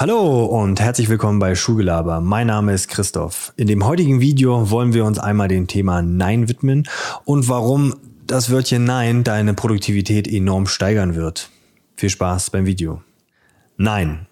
[0.00, 2.22] Hallo und herzlich willkommen bei Schulgelaber.
[2.22, 3.52] Mein Name ist Christoph.
[3.56, 6.88] In dem heutigen Video wollen wir uns einmal dem Thema Nein widmen
[7.26, 7.94] und warum
[8.26, 11.50] das Wörtchen Nein deine Produktivität enorm steigern wird.
[11.96, 13.02] Viel Spaß beim Video.
[13.76, 14.26] Nein,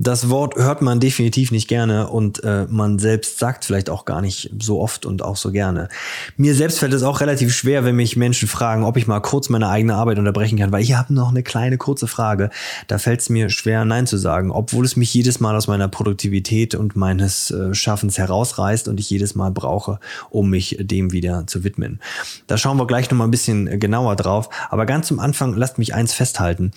[0.00, 4.20] das Wort hört man definitiv nicht gerne und äh, man selbst sagt vielleicht auch gar
[4.20, 5.88] nicht so oft und auch so gerne.
[6.36, 9.48] Mir selbst fällt es auch relativ schwer, wenn mich Menschen fragen, ob ich mal kurz
[9.48, 12.50] meine eigene Arbeit unterbrechen kann, weil ich habe noch eine kleine kurze Frage.
[12.86, 15.88] Da fällt es mir schwer, Nein zu sagen, obwohl es mich jedes Mal aus meiner
[15.88, 19.98] Produktivität und meines äh, Schaffens herausreißt und ich jedes Mal brauche,
[20.30, 21.98] um mich dem wieder zu widmen.
[22.46, 24.48] Da schauen wir gleich noch mal ein bisschen genauer drauf.
[24.70, 26.70] Aber ganz zum Anfang lasst mich eins festhalten.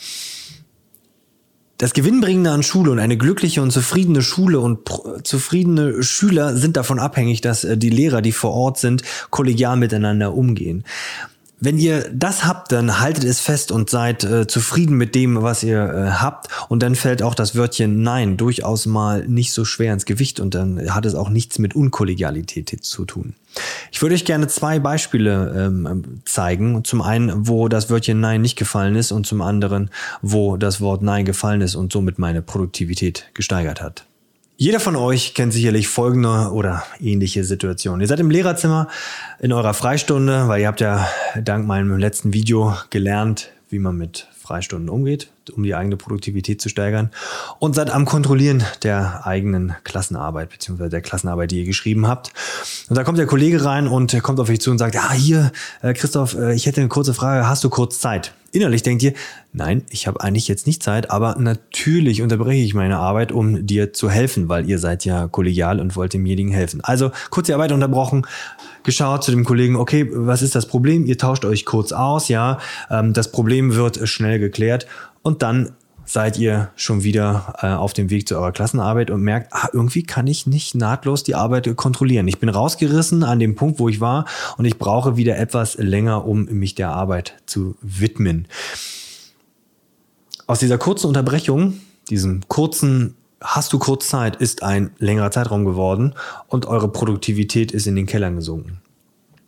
[1.81, 4.87] Das Gewinnbringende an Schule und eine glückliche und zufriedene Schule und
[5.23, 10.35] zufriedene Schüler sind davon abhängig, dass äh, die Lehrer, die vor Ort sind, kollegial miteinander
[10.35, 10.83] umgehen.
[11.63, 15.61] Wenn ihr das habt, dann haltet es fest und seid äh, zufrieden mit dem, was
[15.61, 16.47] ihr äh, habt.
[16.69, 20.55] Und dann fällt auch das Wörtchen Nein durchaus mal nicht so schwer ins Gewicht und
[20.55, 23.35] dann hat es auch nichts mit Unkollegialität zu tun.
[23.91, 26.83] Ich würde euch gerne zwei Beispiele ähm, zeigen.
[26.83, 29.91] Zum einen, wo das Wörtchen Nein nicht gefallen ist und zum anderen,
[30.23, 34.05] wo das Wort Nein gefallen ist und somit meine Produktivität gesteigert hat.
[34.61, 37.99] Jeder von euch kennt sicherlich folgende oder ähnliche Situationen.
[38.01, 38.89] Ihr seid im Lehrerzimmer
[39.39, 41.09] in eurer Freistunde, weil ihr habt ja
[41.41, 46.69] dank meinem letzten Video gelernt, wie man mit Freistunden umgeht, um die eigene Produktivität zu
[46.69, 47.09] steigern
[47.59, 52.31] und seid am Kontrollieren der eigenen Klassenarbeit beziehungsweise der Klassenarbeit, die ihr geschrieben habt.
[52.89, 55.51] Und da kommt der Kollege rein und kommt auf euch zu und sagt, ah hier,
[55.81, 58.33] äh, Christoph, äh, ich hätte eine kurze Frage, hast du kurz Zeit?
[58.53, 59.13] Innerlich denkt ihr,
[59.53, 63.93] nein, ich habe eigentlich jetzt nicht Zeit, aber natürlich unterbreche ich meine Arbeit, um dir
[63.93, 66.81] zu helfen, weil ihr seid ja kollegial und wollt demjenigen helfen.
[66.83, 68.25] Also kurz die Arbeit unterbrochen,
[68.83, 71.05] geschaut zu dem Kollegen, okay, was ist das Problem?
[71.05, 74.85] Ihr tauscht euch kurz aus, ja, ähm, das Problem wird schnell geklärt
[75.23, 75.73] und dann
[76.05, 80.03] seid ihr schon wieder äh, auf dem Weg zu eurer Klassenarbeit und merkt, ah, irgendwie
[80.03, 82.27] kann ich nicht nahtlos die Arbeit kontrollieren.
[82.27, 84.25] Ich bin rausgerissen an dem Punkt, wo ich war
[84.57, 88.47] und ich brauche wieder etwas länger, um mich der Arbeit zu widmen.
[90.47, 91.79] Aus dieser kurzen Unterbrechung,
[92.09, 96.13] diesem kurzen Hast du kurz Zeit, ist ein längerer Zeitraum geworden
[96.47, 98.81] und eure Produktivität ist in den Kellern gesunken.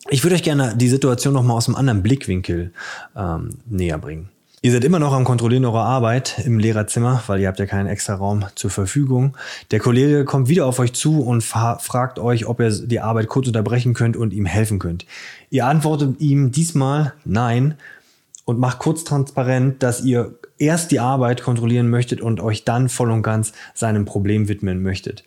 [0.10, 2.74] Ich würde euch gerne die Situation nochmal aus einem anderen Blickwinkel
[3.16, 4.30] ähm, näher bringen.
[4.66, 7.88] Ihr seid immer noch am Kontrollieren eurer Arbeit im Lehrerzimmer, weil ihr habt ja keinen
[7.88, 9.36] extra Raum zur Verfügung.
[9.72, 13.48] Der Kollege kommt wieder auf euch zu und fragt euch, ob ihr die Arbeit kurz
[13.48, 15.06] unterbrechen könnt und ihm helfen könnt.
[15.50, 17.76] Ihr antwortet ihm diesmal nein
[18.46, 23.12] und macht kurz transparent, dass ihr erst die Arbeit kontrollieren möchtet und euch dann voll
[23.12, 25.26] und ganz seinem Problem widmen möchtet.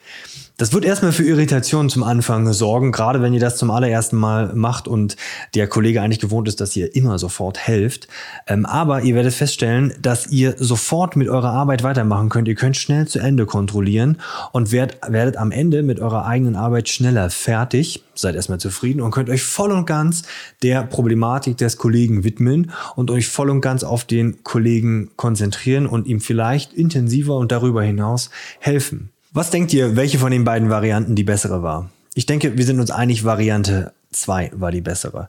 [0.59, 4.55] Das wird erstmal für Irritation zum Anfang sorgen, gerade wenn ihr das zum allerersten Mal
[4.55, 5.15] macht und
[5.55, 8.09] der Kollege eigentlich gewohnt ist, dass ihr immer sofort helft.
[8.47, 12.49] Ähm, aber ihr werdet feststellen, dass ihr sofort mit eurer Arbeit weitermachen könnt.
[12.49, 14.17] Ihr könnt schnell zu Ende kontrollieren
[14.53, 18.03] und werdet am Ende mit eurer eigenen Arbeit schneller fertig.
[18.15, 20.23] Seid erstmal zufrieden und könnt euch voll und ganz
[20.63, 26.07] der Problematik des Kollegen widmen und euch voll und ganz auf den Kollegen konzentrieren und
[26.07, 29.11] ihm vielleicht intensiver und darüber hinaus helfen.
[29.33, 31.91] Was denkt ihr, welche von den beiden Varianten die bessere war?
[32.15, 35.29] Ich denke, wir sind uns einig, Variante 2 war die bessere.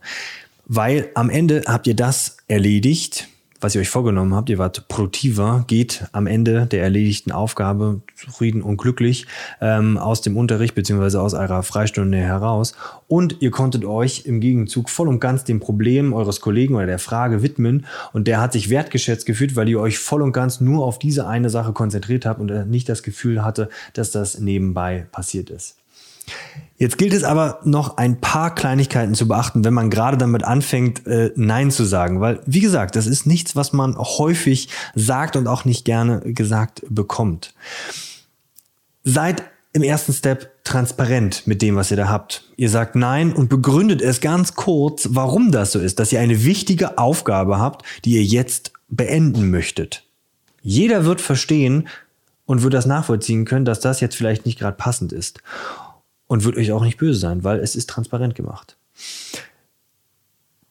[0.65, 3.27] Weil am Ende habt ihr das erledigt,
[3.59, 8.61] was ihr euch vorgenommen habt, ihr wart produktiver, geht am Ende der erledigten Aufgabe zufrieden
[8.61, 9.25] und glücklich
[9.61, 12.73] ähm, aus dem Unterricht beziehungsweise aus eurer Freistunde heraus
[13.07, 16.99] und ihr konntet euch im Gegenzug voll und ganz dem Problem eures Kollegen oder der
[16.99, 20.85] Frage widmen und der hat sich wertgeschätzt gefühlt, weil ihr euch voll und ganz nur
[20.85, 25.49] auf diese eine Sache konzentriert habt und nicht das Gefühl hatte, dass das nebenbei passiert
[25.49, 25.77] ist.
[26.79, 31.07] Jetzt gilt es aber noch ein paar Kleinigkeiten zu beachten, wenn man gerade damit anfängt,
[31.07, 32.21] äh, Nein zu sagen.
[32.21, 36.83] Weil, wie gesagt, das ist nichts, was man häufig sagt und auch nicht gerne gesagt
[36.87, 37.55] bekommt.
[39.03, 39.43] Seid
[39.73, 42.43] im ersten Step transparent mit dem, was ihr da habt.
[42.57, 46.45] Ihr sagt Nein und begründet es ganz kurz, warum das so ist, dass ihr eine
[46.45, 50.03] wichtige Aufgabe habt, die ihr jetzt beenden möchtet.
[50.61, 51.87] Jeder wird verstehen
[52.45, 55.41] und wird das nachvollziehen können, dass das jetzt vielleicht nicht gerade passend ist
[56.27, 58.77] und wird euch auch nicht böse sein, weil es ist transparent gemacht.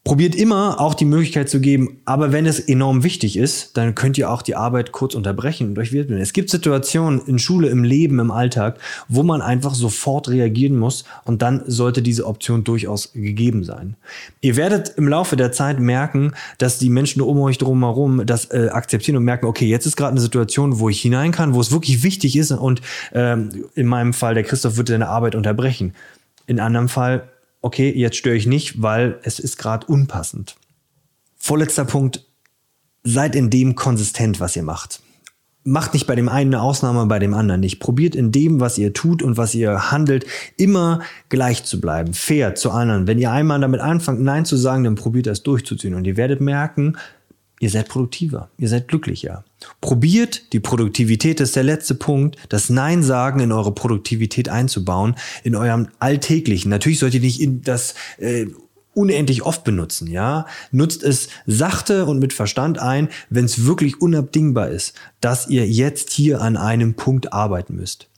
[0.07, 4.17] Probiert immer auch die Möglichkeit zu geben, aber wenn es enorm wichtig ist, dann könnt
[4.17, 6.21] ihr auch die Arbeit kurz unterbrechen und euch widmen.
[6.21, 11.03] Es gibt Situationen in Schule, im Leben, im Alltag, wo man einfach sofort reagieren muss
[11.25, 13.97] und dann sollte diese Option durchaus gegeben sein.
[14.41, 18.69] Ihr werdet im Laufe der Zeit merken, dass die Menschen um euch drumherum das äh,
[18.71, 21.73] akzeptieren und merken, okay, jetzt ist gerade eine Situation, wo ich hinein kann, wo es
[21.73, 22.81] wirklich wichtig ist und
[23.13, 25.95] ähm, in meinem Fall, der Christoph wird seine Arbeit unterbrechen.
[26.47, 27.25] In anderem Fall
[27.67, 30.55] okay, jetzt störe ich nicht, weil es ist gerade unpassend.
[31.37, 32.25] Vorletzter Punkt,
[33.03, 35.01] seid in dem konsistent, was ihr macht.
[35.65, 37.81] macht nicht bei dem einen eine Ausnahme, bei dem anderen nicht.
[37.81, 40.25] Probiert in dem, was ihr tut und was ihr handelt,
[40.57, 43.09] immer gleich zu bleiben, fair zu anderen.
[43.09, 46.41] Wenn ihr einmal damit anfangt, Nein zu sagen, dann probiert das durchzuziehen und ihr werdet
[46.41, 46.97] merken,
[47.61, 49.45] ihr seid produktiver, ihr seid glücklicher.
[49.81, 55.57] Probiert die Produktivität, ist der letzte Punkt, das Nein sagen in eure Produktivität einzubauen, in
[55.57, 56.69] eurem alltäglichen.
[56.69, 58.47] Natürlich sollt ihr nicht das äh,
[58.97, 60.47] unendlich oft benutzen, ja.
[60.71, 66.11] Nutzt es sachte und mit Verstand ein, wenn es wirklich unabdingbar ist, dass ihr jetzt
[66.11, 68.09] hier an einem Punkt arbeiten müsst.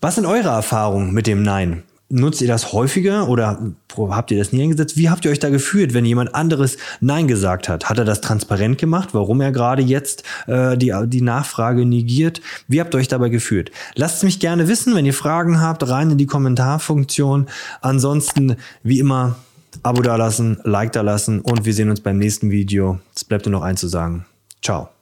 [0.00, 1.82] Was sind eure Erfahrungen mit dem Nein?
[2.08, 4.96] Nutzt ihr das häufiger oder habt ihr das nie eingesetzt?
[4.96, 7.88] Wie habt ihr euch da gefühlt, wenn jemand anderes Nein gesagt hat?
[7.88, 12.40] Hat er das transparent gemacht, warum er gerade jetzt äh, die, die Nachfrage negiert?
[12.68, 13.70] Wie habt ihr euch dabei gefühlt?
[13.94, 17.46] Lasst es mich gerne wissen, wenn ihr Fragen habt, rein in die Kommentarfunktion.
[17.80, 19.36] Ansonsten, wie immer,
[19.82, 22.98] Abo da lassen, Like da lassen und wir sehen uns beim nächsten Video.
[23.14, 24.26] Es bleibt nur noch eins zu sagen.
[24.62, 24.95] Ciao.